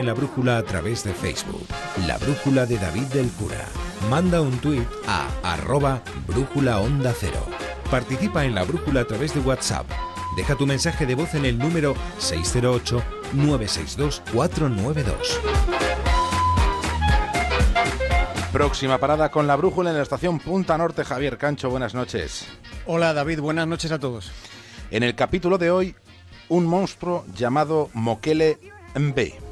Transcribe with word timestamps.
La 0.00 0.14
brújula 0.14 0.56
a 0.56 0.62
través 0.62 1.04
de 1.04 1.12
Facebook. 1.12 1.66
La 2.06 2.16
brújula 2.16 2.64
de 2.64 2.78
David 2.78 3.04
del 3.12 3.28
Cura. 3.32 3.66
Manda 4.08 4.40
un 4.40 4.58
tuit 4.58 4.88
a 5.06 5.28
arroba 5.42 6.00
brújula 6.26 6.80
onda 6.80 7.12
cero. 7.14 7.44
Participa 7.90 8.46
en 8.46 8.54
la 8.54 8.64
brújula 8.64 9.02
a 9.02 9.04
través 9.04 9.34
de 9.34 9.40
WhatsApp. 9.40 9.84
Deja 10.38 10.56
tu 10.56 10.66
mensaje 10.66 11.04
de 11.04 11.14
voz 11.14 11.34
en 11.34 11.44
el 11.44 11.58
número 11.58 11.94
608-962-492. 12.18 15.14
Próxima 18.54 18.96
parada 18.96 19.30
con 19.30 19.46
la 19.46 19.56
brújula 19.56 19.90
en 19.90 19.98
la 19.98 20.02
estación 20.02 20.38
Punta 20.38 20.78
Norte. 20.78 21.04
Javier 21.04 21.36
Cancho, 21.36 21.68
buenas 21.68 21.94
noches. 21.94 22.46
Hola 22.86 23.12
David, 23.12 23.40
buenas 23.40 23.68
noches 23.68 23.92
a 23.92 23.98
todos. 23.98 24.32
En 24.90 25.02
el 25.02 25.14
capítulo 25.14 25.58
de 25.58 25.70
hoy, 25.70 25.94
un 26.48 26.64
monstruo 26.64 27.26
llamado 27.34 27.90
Mokele 27.92 28.58
Mbe. 28.94 29.49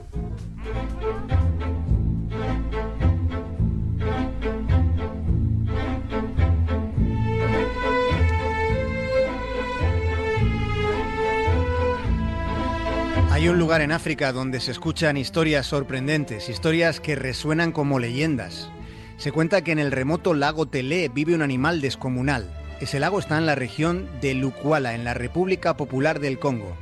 Hay 13.39 13.49
un 13.49 13.61
lugar 13.61 13.83
en 13.83 13.93
África 13.93 14.33
donde 14.33 14.59
se 14.59 14.73
escuchan 14.73 15.17
historias 15.17 15.65
sorprendentes, 15.65 16.49
historias 16.49 16.99
que 16.99 17.15
resuenan 17.15 17.71
como 17.71 18.01
leyendas. 18.01 18.69
Se 19.17 19.31
cuenta 19.31 19.63
que 19.63 19.71
en 19.71 19.79
el 19.79 19.93
remoto 19.93 20.35
lago 20.35 20.67
Telé 20.67 21.09
vive 21.09 21.37
un 21.37 21.43
animal 21.43 21.81
descomunal. 21.81 22.53
Ese 22.81 22.99
lago 22.99 23.21
está 23.21 23.39
en 23.39 23.47
la 23.47 23.55
región 23.55 24.11
de 24.21 24.35
Lukwala, 24.35 24.97
en 24.97 25.05
la 25.05 25.15
República 25.15 25.77
Popular 25.77 26.19
del 26.19 26.41
Congo. 26.41 26.77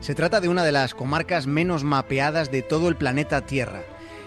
Se 0.00 0.16
trata 0.16 0.40
de 0.40 0.48
una 0.48 0.64
de 0.64 0.72
las 0.72 0.96
comarcas 0.96 1.46
menos 1.46 1.84
mapeadas 1.84 2.50
de 2.50 2.62
todo 2.62 2.88
el 2.88 2.96
planeta 2.96 3.42
Tierra. 3.42 3.82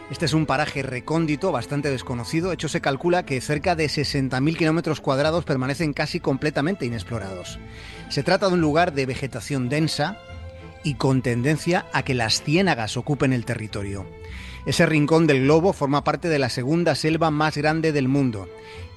Este 0.09 0.23
es 0.23 0.33
un 0.33 0.45
paraje 0.45 0.83
recóndito, 0.83 1.52
bastante 1.52 1.91
desconocido. 1.91 2.47
De 2.47 2.53
hecho, 2.53 2.69
se 2.69 2.79
calcula 2.79 3.25
que 3.25 3.41
cerca 3.41 3.75
de 3.75 3.88
60.000 3.88 4.55
kilómetros 4.55 5.02
cuadrados 5.02 5.43
permanecen 5.43 5.91
casi 5.91 6.21
completamente 6.21 6.86
inexplorados. 6.86 7.59
Se 8.08 8.23
trata 8.23 8.47
de 8.47 8.53
un 8.53 8.61
lugar 8.61 8.93
de 8.93 9.05
vegetación 9.05 9.67
densa 9.67 10.17
y 10.84 10.95
con 10.95 11.22
tendencia 11.22 11.86
a 11.94 12.03
que 12.03 12.14
las 12.14 12.42
ciénagas 12.42 12.98
ocupen 12.98 13.34
el 13.34 13.45
territorio. 13.45 14.06
Ese 14.66 14.86
rincón 14.86 15.28
del 15.28 15.42
globo 15.42 15.73
forma 15.73 16.03
parte 16.03 16.30
de 16.30 16.39
la 16.39 16.50
segunda 16.50 16.95
selva 16.95 17.31
más 17.31 17.58
grande 17.58 17.92
del 17.92 18.08
mundo 18.08 18.48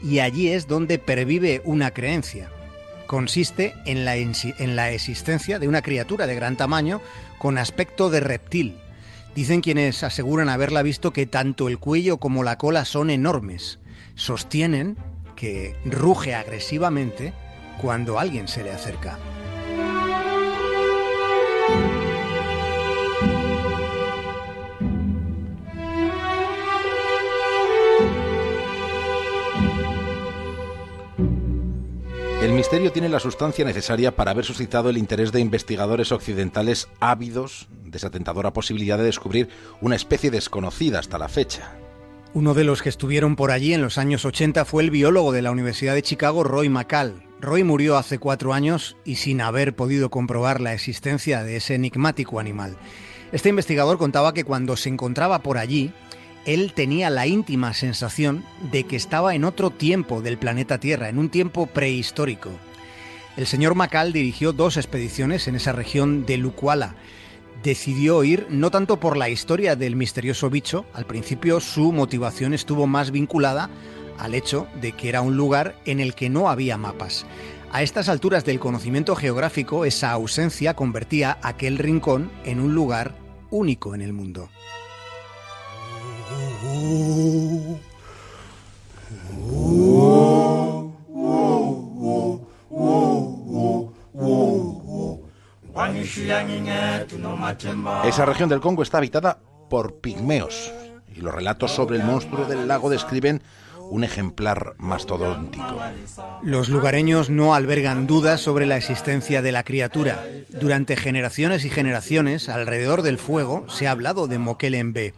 y 0.03 0.21
allí 0.21 0.49
es 0.49 0.69
donde 0.69 0.99
pervive 0.99 1.63
una 1.65 1.93
creencia 1.93 2.51
consiste 3.07 3.75
en 3.87 4.05
la, 4.05 4.17
en 4.17 4.77
la 4.77 4.91
existencia 4.91 5.59
de 5.59 5.69
una 5.69 5.83
criatura 5.83 6.27
de 6.27 6.35
gran 6.35 6.57
tamaño 6.57 7.01
con 7.39 7.59
aspecto 7.59 8.11
de 8.11 8.21
reptil. 8.21 8.77
Dicen 9.35 9.61
quienes 9.61 10.03
aseguran 10.03 10.49
haberla 10.49 10.83
visto 10.83 11.13
que 11.13 11.27
tanto 11.27 11.69
el 11.69 11.79
cuello 11.79 12.19
como 12.19 12.43
la 12.43 12.59
cola 12.59 12.85
son 12.85 13.11
enormes. 13.11 13.79
Sostienen 14.15 14.97
que 15.35 15.77
ruge 15.85 16.35
agresivamente 16.35 17.33
cuando 17.81 18.19
alguien 18.19 18.49
se 18.49 18.65
le 18.65 18.73
acerca. 18.73 19.19
El 32.47 32.53
misterio 32.53 32.93
tiene 32.93 33.09
la 33.09 33.19
sustancia 33.19 33.65
necesaria 33.65 34.15
para 34.15 34.31
haber 34.31 34.45
suscitado 34.45 34.89
el 34.89 34.99
interés 34.99 35.33
de 35.33 35.41
investigadores 35.41 36.13
occidentales 36.13 36.87
ávidos 37.01 37.67
de 37.85 37.99
esa 37.99 38.11
tentadora 38.11 38.53
posibilidad 38.53 38.99
de 38.99 39.05
descubrir 39.05 39.49
una 39.81 39.97
especie 39.97 40.31
desconocida 40.31 41.01
hasta 41.01 41.19
la 41.19 41.29
fecha. 41.29 41.73
Uno 42.35 42.55
de 42.55 42.63
los 42.63 42.83
que 42.83 42.89
estuvieron 42.89 43.35
por 43.35 43.51
allí 43.51 43.75
en 43.75 43.83
los 43.83 43.99
años 43.99 44.25
80 44.25 44.65
fue 44.65 44.85
el 44.85 44.93
biólogo 44.93 45.33
de 45.33 45.43
la 45.43 45.51
Universidad 45.51 45.95
de 45.95 46.03
Chicago, 46.03 46.45
Roy 46.45 46.69
McCall. 46.69 47.26
Roy 47.41 47.65
murió 47.65 47.99
hace 47.99 48.19
cuatro 48.19 48.55
años 48.55 48.97
y 49.05 49.17
sin 49.17 49.41
haber 49.41 49.77
podido 49.77 50.11
comprobar 50.11 50.61
la 50.61 50.73
existencia 50.73 51.43
de 51.43 51.57
ese 51.57 51.75
enigmático 51.75 52.41
animal. 52.41 52.77
Este 53.33 53.51
investigador 53.51 53.99
contaba 53.99 54.33
que 54.33 54.45
cuando 54.45 54.77
se 54.77 54.89
encontraba 54.89 55.43
por 55.43 55.59
allí, 55.59 55.93
él 56.47 56.73
tenía 56.75 57.11
la 57.11 57.27
íntima 57.27 57.75
sensación 57.75 58.45
de 58.71 58.85
que 58.85 58.97
estaba 58.97 59.35
en 59.35 59.45
otro 59.45 59.71
tiempo 59.71 60.23
del 60.23 60.39
planeta 60.39 60.79
Tierra, 60.79 61.09
en 61.09 61.19
un 61.19 61.29
tiempo 61.29 61.67
prehistórico. 61.67 62.51
El 63.37 63.47
señor 63.47 63.75
Macal 63.75 64.13
dirigió 64.13 64.53
dos 64.53 64.79
expediciones 64.79 65.47
en 65.47 65.57
esa 65.57 65.73
región 65.73 66.25
de 66.25 66.39
Lucuala. 66.39 66.95
Decidió 67.63 68.25
ir 68.25 68.47
no 68.49 68.71
tanto 68.71 68.99
por 68.99 69.17
la 69.17 69.29
historia 69.29 69.77
del 69.77 69.97
misterioso 69.97 70.49
bicho, 70.49 70.87
al 70.95 71.05
principio 71.05 71.61
su 71.61 71.93
motivación 71.93 72.55
estuvo 72.55 72.87
más 72.87 73.11
vinculada 73.11 73.69
al 74.19 74.35
hecho 74.35 74.67
de 74.81 74.93
que 74.93 75.09
era 75.09 75.21
un 75.21 75.37
lugar 75.37 75.77
en 75.85 76.01
el 76.01 76.15
que 76.15 76.29
no 76.29 76.49
había 76.49 76.77
mapas. 76.77 77.27
A 77.73 77.83
estas 77.83 78.09
alturas 78.09 78.45
del 78.45 78.59
conocimiento 78.59 79.17
geográfico, 79.17 79.85
esa 79.85 80.13
ausencia 80.13 80.75
convertía 80.75 81.39
aquel 81.43 81.79
rincón 81.79 82.31
en 82.45 82.61
un 82.61 82.75
lugar 82.75 83.15
único 83.51 83.95
en 83.95 84.03
el 84.03 84.13
mundo. 84.13 84.49
Esa 98.05 98.25
región 98.25 98.49
del 98.49 98.61
Congo 98.61 98.83
está 98.83 98.99
habitada 98.99 99.39
por 99.69 99.97
pigmeos 100.01 100.73
y 101.15 101.21
los 101.21 101.35
relatos 101.35 101.73
sobre 101.73 101.97
el 101.97 102.05
monstruo 102.05 102.47
del 102.47 102.69
lago 102.69 102.91
describen 102.91 103.43
un 103.91 104.05
ejemplar 104.05 104.75
mastodóntico. 104.79 105.81
Los 106.43 106.69
lugareños 106.69 107.31
no 107.31 107.55
albergan 107.55 108.07
dudas 108.07 108.41
sobre 108.41 108.67
la 108.67 108.77
existencia 108.77 109.43
de 109.43 109.53
la 109.53 109.65
criatura. 109.65 110.25
Durante 110.49 110.97
generaciones 110.97 111.65
y 111.65 111.71
generaciones, 111.71 112.49
alrededor 112.49 113.03
del 113.03 113.19
fuego, 113.19 113.69
se 113.69 113.87
ha 113.87 113.93
hablado 113.93 114.27
de 114.27 114.39
Mokelembe. 114.39 115.15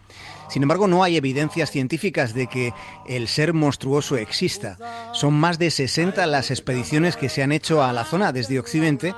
Sin 0.49 0.63
embargo, 0.63 0.87
no 0.87 1.03
hay 1.03 1.15
evidencias 1.15 1.69
científicas 1.69 2.33
de 2.33 2.47
que 2.47 2.73
el 3.07 3.27
ser 3.27 3.53
monstruoso 3.53 4.17
exista. 4.17 4.77
Son 5.13 5.33
más 5.33 5.59
de 5.59 5.69
60 5.69 6.25
las 6.25 6.49
expediciones 6.49 7.15
que 7.15 7.29
se 7.29 7.43
han 7.43 7.51
hecho 7.51 7.83
a 7.83 7.93
la 7.93 8.03
zona 8.03 8.31
desde 8.31 8.59
Occidente 8.59 9.13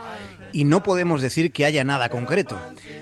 y 0.53 0.63
no 0.63 0.83
podemos 0.83 1.21
decir 1.21 1.51
que 1.51 1.65
haya 1.65 1.83
nada 1.83 2.09
concreto. 2.09 2.59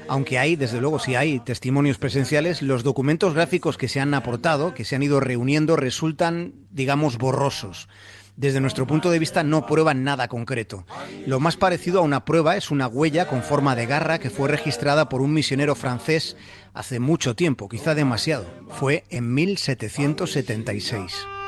Aunque 0.08 0.40
hay, 0.40 0.56
desde 0.56 0.82
luego, 0.82 1.00
si 1.00 1.16
hay 1.16 1.40
testimonios 1.40 1.98
presenciales, 1.98 2.62
los 2.62 2.84
documentos 2.84 3.34
gráficos 3.34 3.78
que 3.78 3.88
se 3.88 4.00
han 4.00 4.14
aportado, 4.14 4.74
que 4.74 4.86
se 4.86 4.96
han 4.96 5.04
ido 5.04 5.20
reuniendo, 5.20 5.76
resultan, 5.76 6.54
digamos, 6.72 7.18
borrosos. 7.18 7.90
Desde 8.36 8.62
nuestro 8.62 8.88
punto 8.88 9.12
de 9.12 9.20
vista 9.20 9.44
no 9.44 9.66
prueban 9.66 10.06
nada 10.06 10.30
concreto. 10.30 10.86
Lo 11.26 11.42
más 11.42 11.58
parecido 11.58 12.00
a 12.00 12.04
una 12.04 12.24
prueba 12.24 12.56
es 12.56 12.72
una 12.72 12.88
huella 12.88 13.28
con 13.28 13.44
forma 13.44 13.76
de 13.76 13.86
garra 13.86 14.20
que 14.20 14.30
fue 14.30 14.48
registrada 14.48 15.10
por 15.10 15.22
un 15.22 15.34
misionero 15.34 15.76
francés 15.76 16.38
hace 16.74 17.02
mucho 17.02 17.36
tiempo, 17.36 17.68
quizá 17.68 17.96
demasiado. 17.96 18.46
Fue 18.70 19.04
en 19.10 19.34
1776. 19.34 21.39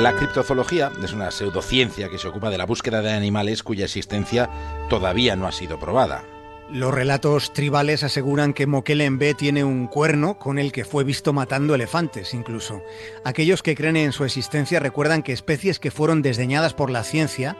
La 0.00 0.16
criptozoología 0.16 0.90
es 1.04 1.12
una 1.12 1.30
pseudociencia 1.30 2.08
que 2.08 2.16
se 2.16 2.26
ocupa 2.26 2.48
de 2.48 2.56
la 2.56 2.64
búsqueda 2.64 3.02
de 3.02 3.12
animales 3.12 3.62
cuya 3.62 3.84
existencia 3.84 4.48
todavía 4.88 5.36
no 5.36 5.46
ha 5.46 5.52
sido 5.52 5.78
probada. 5.78 6.24
Los 6.70 6.94
relatos 6.94 7.52
tribales 7.52 8.02
aseguran 8.02 8.54
que 8.54 8.66
Mokelembe 8.66 9.34
tiene 9.34 9.62
un 9.62 9.88
cuerno 9.88 10.38
con 10.38 10.58
el 10.58 10.72
que 10.72 10.86
fue 10.86 11.04
visto 11.04 11.34
matando 11.34 11.74
elefantes 11.74 12.32
incluso. 12.32 12.82
Aquellos 13.24 13.62
que 13.62 13.74
creen 13.74 13.98
en 13.98 14.12
su 14.12 14.24
existencia 14.24 14.80
recuerdan 14.80 15.22
que 15.22 15.34
especies 15.34 15.78
que 15.78 15.90
fueron 15.90 16.22
desdeñadas 16.22 16.72
por 16.72 16.88
la 16.88 17.04
ciencia 17.04 17.58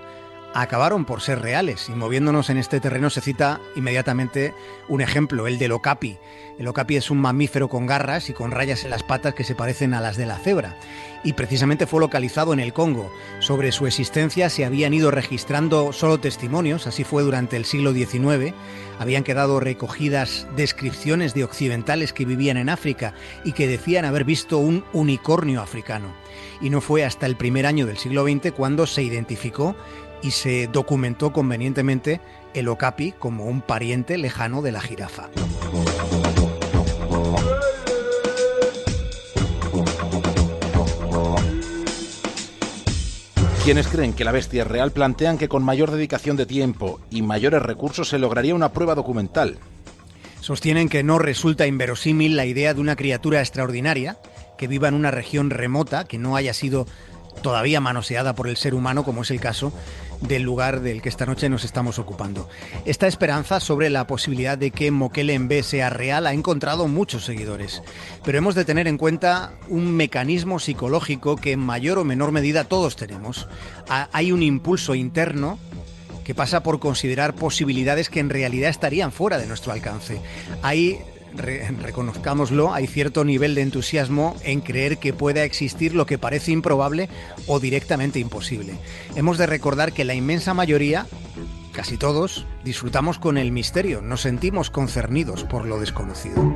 acabaron 0.55 1.05
por 1.05 1.21
ser 1.21 1.41
reales. 1.41 1.89
Y 1.89 1.93
moviéndonos 1.93 2.51
en 2.51 2.59
este 2.59 2.81
terreno 2.81 3.11
se 3.11 3.21
cita 3.21 3.61
inmediatamente 3.77 4.55
un 4.89 5.01
ejemplo, 5.01 5.47
el 5.47 5.59
del 5.59 5.73
okapi. 5.73 6.19
El 6.59 6.69
okapi 6.69 6.97
es 6.97 7.11
un 7.11 7.19
mamífero 7.19 7.69
con 7.69 7.87
garras 7.87 8.29
y 8.29 8.33
con 8.33 8.51
rayas 8.51 8.85
en 8.85 8.91
las 8.91 9.03
patas 9.03 9.35
que 9.35 9.45
se 9.45 9.55
parecen 9.55 9.95
a 9.95 10.01
las 10.01 10.17
de 10.17 10.27
la 10.27 10.39
cebra. 10.39 10.77
Y 11.23 11.35
precisamente 11.35 11.87
fue 11.87 12.01
localizado 12.01 12.53
en 12.53 12.61
el 12.61 12.73
Congo. 12.73 13.13
Sobre 13.41 13.73
su 13.73 13.87
existencia 13.87 14.51
se 14.51 14.65
habían 14.65 14.95
ido 14.95 15.11
registrando 15.11 15.93
solo 15.93 16.19
testimonios, 16.19 16.87
así 16.87 17.05
fue 17.05 17.23
durante 17.23 17.57
el 17.57 17.65
siglo 17.65 17.93
XIX. 17.93 18.55
Habían 18.99 19.25
quedado 19.25 19.61
recogidas 19.61 20.47
descripciones 20.57 21.35
de 21.35 21.45
occidentales 21.45 22.13
que 22.13 22.25
vivían 22.25 22.57
en 22.57 22.69
África 22.69 23.15
y 23.45 23.53
que 23.53 23.67
decían 23.67 24.05
haber 24.05 24.25
visto 24.25 24.59
un 24.59 24.85
unicornio 24.93 25.63
africano. 25.63 26.13
Y 26.61 26.71
no 26.71 26.81
fue 26.81 27.05
hasta 27.05 27.27
el 27.27 27.37
primer 27.37 27.67
año 27.67 27.87
del 27.87 27.97
siglo 27.97 28.25
XX 28.25 28.53
cuando 28.53 28.87
se 28.87 29.03
identificó 29.03 29.77
y 30.23 30.33
se 30.33 30.67
documentó 30.67 31.33
convenientemente 31.33 32.21
el 32.55 32.69
okapi 32.69 33.13
como 33.13 33.47
un 33.47 33.61
pariente 33.61 34.19
lejano 34.19 34.63
de 34.63 34.73
la 34.73 34.81
jirafa. 34.81 35.31
Quienes 43.65 43.89
creen 43.89 44.15
que 44.15 44.25
la 44.25 44.33
bestia 44.33 44.63
es 44.63 44.69
real 44.69 44.91
plantean 44.91 45.39
que 45.39 45.49
con 45.49 45.63
mayor 45.63 45.91
dedicación 45.91 46.37
de 46.37 46.47
tiempo 46.47 46.99
y 47.11 47.23
mayores 47.23 47.63
recursos 47.63 48.09
se 48.09 48.19
lograría 48.19 48.55
una 48.55 48.73
prueba 48.73 48.95
documental. 48.95 49.59
Sostienen 50.41 50.89
que 50.89 51.03
no 51.03 51.19
resulta 51.19 51.67
inverosímil 51.67 52.37
la 52.37 52.47
idea 52.47 52.73
de 52.73 52.81
una 52.81 52.97
criatura 52.97 53.41
extraordinaria 53.41 54.19
que 54.57 54.67
viva 54.67 54.89
en 54.89 54.95
una 54.95 55.11
región 55.11 55.51
remota, 55.51 56.05
que 56.05 56.19
no 56.19 56.37
haya 56.37 56.55
sido 56.55 56.87
todavía 57.41 57.81
manoseada 57.81 58.35
por 58.35 58.49
el 58.49 58.57
ser 58.57 58.75
humano, 58.75 59.05
como 59.05 59.23
es 59.23 59.31
el 59.31 59.41
caso 59.41 59.73
del 60.21 60.43
lugar 60.43 60.81
del 60.81 61.03
que 61.03 61.09
esta 61.09 61.27
noche 61.27 61.49
nos 61.49 61.65
estamos 61.65 61.99
ocupando. 61.99 62.49
Esta 62.85 63.07
esperanza 63.07 63.61
sobre 63.61 63.91
la 63.91 64.07
posibilidad 64.07 64.59
de 64.59 64.71
que 64.71 64.91
Mokele 64.91 65.35
en 65.35 65.49
B 65.49 65.63
sea 65.63 65.91
real 65.91 66.27
ha 66.27 66.33
encontrado 66.33 66.89
muchos 66.89 67.25
seguidores, 67.25 67.83
pero 68.25 68.39
hemos 68.39 68.55
de 68.55 68.65
tener 68.65 68.87
en 68.87 68.99
cuenta 68.99 69.53
un 69.69 69.93
mecanismo 69.93 70.59
psicológico 70.59 71.37
que 71.37 71.53
en 71.53 71.61
mayor 71.61 71.99
o 71.99 72.05
menor 72.05 72.33
medida 72.33 72.65
todos 72.65 72.97
tenemos. 72.97 73.49
Hay 73.89 74.33
un 74.33 74.43
impulso 74.43 74.95
interno 74.95 75.59
que 76.25 76.35
pasa 76.35 76.63
por 76.63 76.79
considerar 76.79 77.35
posibilidades 77.35 78.11
que 78.11 78.21
en 78.21 78.31
realidad 78.31 78.71
estarían 78.71 79.11
fuera 79.11 79.39
de 79.39 79.47
nuestro 79.47 79.73
alcance. 79.73 80.21
Hay 80.63 81.01
reconozcámoslo, 81.35 82.73
hay 82.73 82.87
cierto 82.87 83.25
nivel 83.25 83.55
de 83.55 83.63
entusiasmo 83.63 84.37
en 84.43 84.61
creer 84.61 84.99
que 84.99 85.13
pueda 85.13 85.45
existir 85.45 85.95
lo 85.95 86.07
que 86.07 86.19
parece 86.19 86.53
improbable 86.53 87.09
o 87.47 87.61
directamente 87.61 88.19
imposible. 88.19 88.75
Hemos 89.17 89.39
de 89.39 89.47
recordar 89.47 89.93
que 89.93 90.05
la 90.05 90.15
inmensa 90.15 90.55
mayoría, 90.55 91.07
casi 91.73 91.97
todos, 91.97 92.47
disfrutamos 92.65 93.19
con 93.19 93.39
el 93.39 93.53
misterio, 93.53 94.03
nos 94.03 94.23
sentimos 94.23 94.71
concernidos 94.71 95.45
por 95.45 95.67
lo 95.67 95.79
desconocido. 95.79 96.55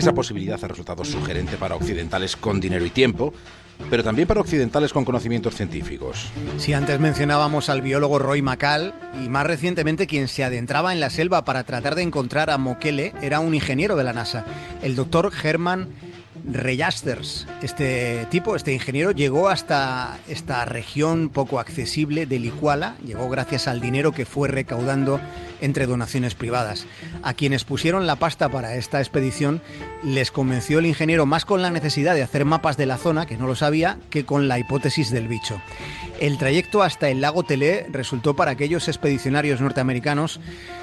Esa 0.00 0.14
posibilidad 0.14 0.58
ha 0.64 0.68
resultado 0.68 1.04
sugerente 1.04 1.58
para 1.58 1.74
occidentales 1.76 2.34
con 2.34 2.58
dinero 2.58 2.86
y 2.86 2.90
tiempo, 2.90 3.34
pero 3.88 4.04
también 4.04 4.28
para 4.28 4.40
occidentales 4.40 4.92
con 4.92 5.04
conocimientos 5.04 5.54
científicos. 5.54 6.30
Si 6.58 6.72
antes 6.72 7.00
mencionábamos 7.00 7.68
al 7.68 7.82
biólogo 7.82 8.18
Roy 8.18 8.42
McCall 8.42 8.92
y 9.24 9.28
más 9.28 9.46
recientemente 9.46 10.06
quien 10.06 10.28
se 10.28 10.44
adentraba 10.44 10.92
en 10.92 11.00
la 11.00 11.10
selva 11.10 11.44
para 11.44 11.64
tratar 11.64 11.94
de 11.94 12.02
encontrar 12.02 12.50
a 12.50 12.58
Mokele 12.58 13.12
era 13.22 13.40
un 13.40 13.54
ingeniero 13.54 13.96
de 13.96 14.04
la 14.04 14.12
NASA, 14.12 14.44
el 14.82 14.96
doctor 14.96 15.32
Herman 15.42 15.88
Reyasters. 16.44 17.46
Este 17.62 18.26
tipo, 18.30 18.56
este 18.56 18.72
ingeniero, 18.72 19.10
llegó 19.12 19.48
hasta 19.48 20.18
esta 20.28 20.64
región 20.64 21.28
poco 21.28 21.60
accesible 21.60 22.26
de 22.26 22.38
Licuala, 22.38 22.96
llegó 23.04 23.28
gracias 23.28 23.68
al 23.68 23.80
dinero 23.80 24.12
que 24.12 24.26
fue 24.26 24.48
recaudando 24.48 25.20
entre 25.60 25.86
donaciones 25.86 26.34
privadas. 26.34 26.86
A 27.22 27.34
quienes 27.34 27.64
pusieron 27.64 28.06
la 28.06 28.16
pasta 28.16 28.48
para 28.48 28.74
esta 28.76 29.00
expedición 29.00 29.62
les 30.02 30.30
convenció 30.30 30.78
el 30.78 30.86
ingeniero 30.86 31.26
más 31.26 31.44
con 31.44 31.62
la 31.62 31.70
necesidad 31.70 32.14
de 32.14 32.22
hacer 32.22 32.44
mapas 32.44 32.76
de 32.76 32.86
la 32.86 32.96
zona, 32.96 33.26
que 33.26 33.36
no 33.36 33.46
lo 33.46 33.54
sabía, 33.54 33.98
que 34.08 34.24
con 34.24 34.48
la 34.48 34.58
hipótesis 34.58 35.10
del 35.10 35.28
bicho. 35.28 35.60
El 36.18 36.38
trayecto 36.38 36.82
hasta 36.82 37.08
el 37.08 37.20
lago 37.20 37.42
Telé 37.42 37.86
resultó 37.90 38.34
para 38.34 38.52
aquellos 38.52 38.88
expedicionarios 38.88 39.60
norteamericanos 39.60 40.40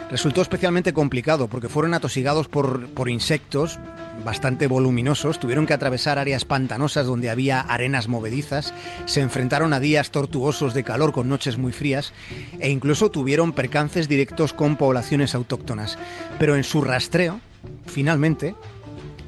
resultó 0.10 0.42
especialmente 0.42 0.94
complicado 0.94 1.48
porque 1.48 1.70
fueron 1.70 1.94
atosigados 1.94 2.48
por, 2.48 2.88
por 2.90 3.10
insectos 3.10 3.80
bastante 4.24 4.68
voluminosos, 4.68 5.40
tuvieron 5.40 5.66
que 5.66 5.74
atravesar 5.74 6.20
áreas 6.20 6.46
pantanosas 6.46 7.06
donde 7.06 7.30
había 7.30 7.62
arenas 7.62 8.08
movedizas, 8.08 8.74
se 9.06 9.22
enfrentaron 9.22 9.74
a 9.74 9.80
días 9.80 10.12
tortuosos 10.12 10.74
de 10.74 10.84
calor 10.84 11.14
con 11.14 11.30
noches 11.30 11.58
muy 11.58 11.72
frías 11.72 12.14
e 12.60 12.70
incluso 12.70 13.12
tuvieron 13.12 13.54
percances 13.54 14.08
directos 14.08 14.54
con 14.54 14.76
poblaciones 14.76 15.36
autóctonas. 15.36 15.98
Pero 16.40 16.56
en 16.56 16.64
su 16.64 16.82
rastreo, 16.82 17.40
finalmente, 17.86 18.56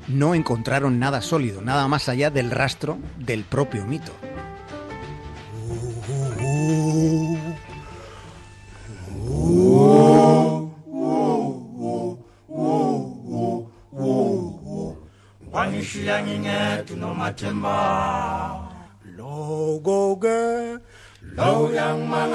no 0.08 0.36
encontraron 0.36 1.00
nada 1.00 1.22
sólido, 1.22 1.62
nada 1.62 1.88
más 1.88 2.10
allá 2.10 2.30
del 2.32 2.52
rastro 2.52 2.98
del 3.18 3.44
propio 3.44 3.86
mito. 3.86 4.12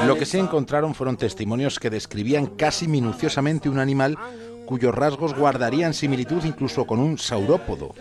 Lo 0.07 0.17
que 0.19 0.27
se 0.27 0.39
encontraron 0.39 0.95
fueron 0.95 1.17
testimonios 1.17 1.79
que 1.79 1.91
describían 1.91 2.47
casi 2.47 2.87
minuciosamente 2.87 3.69
un 3.69 3.79
animal 3.79 4.19
cuyos 4.67 4.95
rasgos 4.95 5.35
guardarían 5.35 5.95
similitud 5.95 6.45
incluso 6.45 6.87
con 6.87 7.01
un 7.01 7.19
saurópodo. 7.19 7.95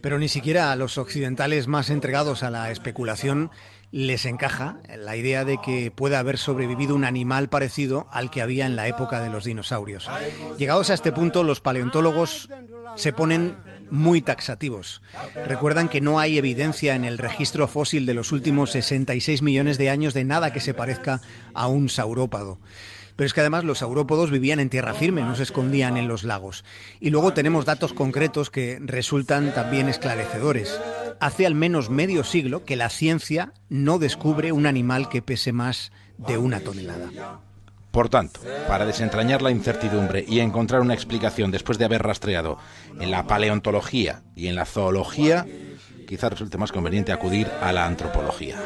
Pero 0.00 0.18
ni 0.18 0.28
siquiera 0.28 0.72
a 0.72 0.76
los 0.76 0.98
occidentales 0.98 1.68
más 1.68 1.90
entregados 1.90 2.42
a 2.42 2.50
la 2.50 2.70
especulación 2.70 3.50
les 3.92 4.24
encaja 4.24 4.78
la 4.96 5.16
idea 5.16 5.44
de 5.44 5.58
que 5.62 5.90
pueda 5.90 6.18
haber 6.18 6.38
sobrevivido 6.38 6.94
un 6.94 7.04
animal 7.04 7.48
parecido 7.48 8.08
al 8.10 8.30
que 8.30 8.40
había 8.40 8.66
en 8.66 8.74
la 8.74 8.88
época 8.88 9.20
de 9.20 9.28
los 9.28 9.44
dinosaurios. 9.44 10.08
Llegados 10.56 10.90
a 10.90 10.94
este 10.94 11.12
punto, 11.12 11.44
los 11.44 11.60
paleontólogos 11.60 12.48
se 12.96 13.12
ponen 13.12 13.56
muy 13.92 14.22
taxativos. 14.22 15.02
Recuerdan 15.46 15.90
que 15.90 16.00
no 16.00 16.18
hay 16.18 16.38
evidencia 16.38 16.94
en 16.94 17.04
el 17.04 17.18
registro 17.18 17.68
fósil 17.68 18.06
de 18.06 18.14
los 18.14 18.32
últimos 18.32 18.72
66 18.72 19.42
millones 19.42 19.76
de 19.76 19.90
años 19.90 20.14
de 20.14 20.24
nada 20.24 20.52
que 20.52 20.60
se 20.60 20.72
parezca 20.72 21.20
a 21.52 21.66
un 21.68 21.90
saurópado. 21.90 22.58
Pero 23.16 23.26
es 23.26 23.34
que 23.34 23.40
además 23.40 23.64
los 23.64 23.80
saurópodos 23.80 24.30
vivían 24.30 24.60
en 24.60 24.70
tierra 24.70 24.94
firme, 24.94 25.20
no 25.20 25.36
se 25.36 25.42
escondían 25.42 25.98
en 25.98 26.08
los 26.08 26.24
lagos. 26.24 26.64
Y 27.00 27.10
luego 27.10 27.34
tenemos 27.34 27.66
datos 27.66 27.92
concretos 27.92 28.48
que 28.48 28.78
resultan 28.80 29.52
también 29.52 29.90
esclarecedores. 29.90 30.80
Hace 31.20 31.44
al 31.44 31.54
menos 31.54 31.90
medio 31.90 32.24
siglo 32.24 32.64
que 32.64 32.76
la 32.76 32.88
ciencia 32.88 33.52
no 33.68 33.98
descubre 33.98 34.52
un 34.52 34.64
animal 34.64 35.10
que 35.10 35.20
pese 35.20 35.52
más 35.52 35.92
de 36.16 36.38
una 36.38 36.60
tonelada. 36.60 37.10
Por 37.92 38.08
tanto, 38.08 38.40
para 38.66 38.86
desentrañar 38.86 39.42
la 39.42 39.50
incertidumbre 39.50 40.24
y 40.26 40.40
encontrar 40.40 40.80
una 40.80 40.94
explicación 40.94 41.50
después 41.50 41.78
de 41.78 41.84
haber 41.84 42.02
rastreado 42.02 42.58
en 42.98 43.10
la 43.10 43.26
paleontología 43.26 44.22
y 44.34 44.48
en 44.48 44.56
la 44.56 44.64
zoología, 44.64 45.46
quizá 46.08 46.30
resulte 46.30 46.56
más 46.56 46.72
conveniente 46.72 47.12
acudir 47.12 47.48
a 47.60 47.70
la 47.70 47.84
antropología. 47.84 48.56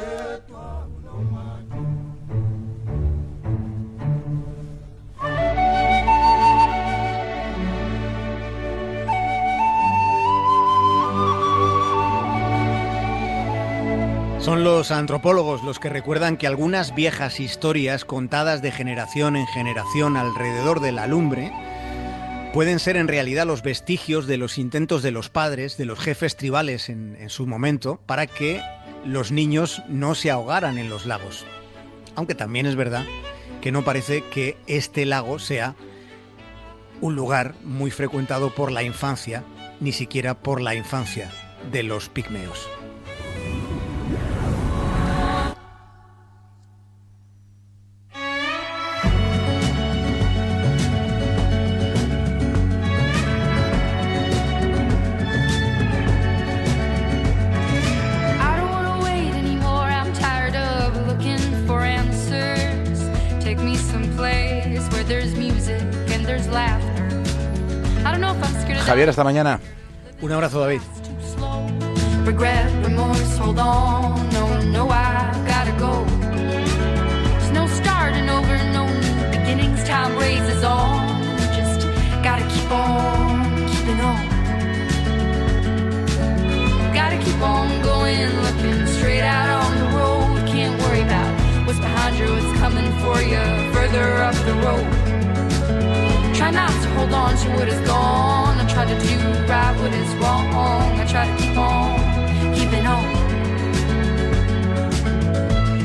Son 14.47 14.62
los 14.62 14.93
antropólogos 14.93 15.65
los 15.65 15.81
que 15.81 15.88
recuerdan 15.88 16.37
que 16.37 16.47
algunas 16.47 16.95
viejas 16.95 17.41
historias 17.41 18.05
contadas 18.05 18.62
de 18.62 18.71
generación 18.71 19.35
en 19.35 19.45
generación 19.49 20.17
alrededor 20.17 20.79
de 20.79 20.93
la 20.93 21.09
lumbre 21.09 21.53
pueden 22.53 22.79
ser 22.79 22.97
en 22.97 23.09
realidad 23.09 23.45
los 23.45 23.62
vestigios 23.62 24.29
de 24.29 24.37
los 24.37 24.57
intentos 24.59 25.03
de 25.03 25.11
los 25.11 25.31
padres, 25.31 25.76
de 25.76 25.85
los 25.85 25.99
jefes 25.99 26.37
tribales 26.37 26.91
en, 26.91 27.17
en, 27.19 27.29
su 27.29 27.49
momento, 27.49 27.99
para 28.07 28.29
que 28.29 28.62
los 29.05 29.33
niños 29.33 29.83
no 29.88 30.15
se 30.15 30.31
ahogaran 30.31 30.79
en 30.79 30.91
los 30.91 31.07
lagos. 31.07 31.45
Aunque 32.15 32.37
también 32.37 32.67
es 32.67 32.76
verdad 32.76 33.05
que 33.61 33.73
no 33.73 33.83
parece 33.83 34.23
que 34.23 34.57
este 34.69 35.07
lago 35.07 35.41
sea 35.41 35.75
un 37.00 37.17
lugar 37.17 37.57
muy 37.65 37.91
frecuentado 37.91 38.55
por 38.55 38.71
la 38.71 38.85
infancia, 38.85 39.43
ni 39.81 39.91
siquiera 39.91 40.35
por 40.35 40.61
la 40.61 40.76
infancia 40.76 41.33
de 41.73 41.83
los 41.83 42.09
pigmeos. 42.09 42.69
Javier, 68.87 69.09
hasta 69.09 69.25
mañana. 69.25 69.59
Un 70.23 70.31
abrazo, 70.31 70.64
David. 70.64 70.81
regret, 72.25 72.71
remorse, 72.85 73.37
hold 73.37 73.59
on. 73.59 74.28
No, 74.31 74.62
no, 74.62 74.88
I 74.88 75.33
gotta 75.45 75.73
go. 75.73 76.05
There's 76.05 77.50
no 77.50 77.66
starting 77.66 78.28
over, 78.28 78.57
no 78.73 78.87
new 78.87 79.31
beginnings. 79.33 79.83
Time 79.88 80.16
raises 80.16 80.62
on. 80.62 81.02
Just 81.57 81.88
gotta 82.23 82.47
keep 82.47 82.71
on 82.71 83.66
keeping 83.71 84.00
on. 84.00 84.23
Gotta 86.95 87.19
keep 87.19 87.40
on 87.43 87.83
going, 87.83 88.31
looking 88.47 88.87
straight 88.87 89.23
out 89.23 89.64
on 89.64 89.78
the 89.78 89.97
road. 89.99 90.47
Can't 90.47 90.81
worry 90.83 91.02
about 91.02 91.66
what's 91.66 91.81
behind 91.81 92.16
you, 92.19 92.26
what's 92.26 92.59
coming 92.61 92.93
for 93.00 93.21
you 93.21 93.43
further 93.75 94.07
up 94.23 94.35
the 94.47 94.55
road. 94.64 95.15
Try 96.37 96.50
not 96.50 96.69
to 96.83 96.88
hold 96.90 97.12
on 97.14 97.35
to 97.35 97.49
what 97.57 97.66
is 97.66 97.81
gone. 97.88 98.59
I 98.61 98.66
try 98.69 98.85
to 98.85 98.95
do 99.09 99.16
right 99.49 99.75
what 99.81 99.93
is 99.95 100.14
wrong. 100.16 100.47
I 101.00 101.07
try 101.07 101.25
to 101.26 101.37
keep 101.43 101.57
on, 101.57 101.99
keeping 102.55 102.87
on. 102.87 103.05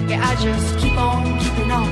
Yeah, 0.09 0.27
I 0.29 0.35
just 0.35 0.77
keep 0.77 0.97
on 0.97 1.39
keeping 1.39 1.71
on. 1.71 1.87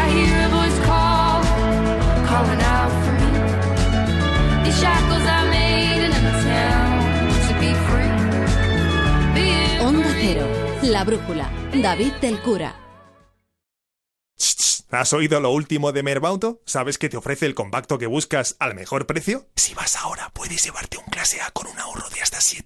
I 0.00 0.04
hear 0.14 0.36
a 0.46 0.50
voice 0.56 0.78
call, 0.86 1.42
calling 2.30 2.62
out 2.76 2.92
for 3.02 3.14
me. 3.20 3.30
These 4.64 4.78
shackles 4.78 5.26
I 5.26 5.50
made 5.50 6.02
in 6.06 6.12
an 6.18 6.24
attempt 6.32 7.42
to 7.48 7.52
be 7.58 7.70
free. 7.86 8.12
Onda 9.84 10.10
Cero, 10.20 10.46
La 10.92 11.02
Brújula, 11.02 11.50
David 11.72 12.14
del 12.20 12.40
Cura. 12.40 12.72
¿Has 14.92 15.14
oído 15.14 15.40
lo 15.40 15.50
último 15.50 15.90
de 15.92 16.02
Merbauto? 16.02 16.60
¿Sabes 16.66 16.98
que 16.98 17.08
te 17.08 17.16
ofrece 17.16 17.46
el 17.46 17.54
compacto 17.54 17.96
que 17.96 18.06
buscas 18.06 18.56
al 18.58 18.74
mejor 18.74 19.06
precio? 19.06 19.46
Si 19.56 19.72
vas 19.72 19.96
ahora, 19.96 20.30
puedes 20.34 20.62
llevarte 20.62 20.98
un 20.98 21.06
clase 21.06 21.40
A 21.40 21.50
con 21.50 21.66
un 21.66 21.78
ahorro 21.78 22.10
de 22.10 22.20
hasta 22.20 22.42
7 22.42 22.60